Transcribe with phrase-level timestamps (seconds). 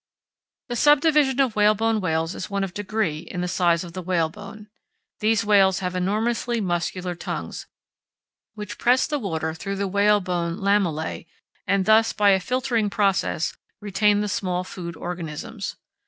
[0.67, 4.67] The subdivision of whalebone whales is one of degree in the size of the whalebone.
[5.19, 7.67] These whales have enormously muscular tongues,
[8.55, 11.27] which press the water through the whalebone lamellæ
[11.67, 15.75] and thus, by a filtering process, retain the small food organisms.